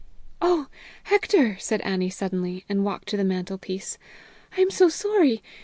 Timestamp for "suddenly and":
2.09-2.83